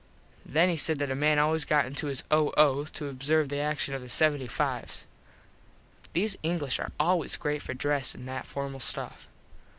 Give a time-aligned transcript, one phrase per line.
[0.47, 2.85] Then he said that a man always got into his O.O.
[2.85, 5.03] to observe the action of the 75s.
[6.13, 9.27] These English are always great for dress an that formal stuff.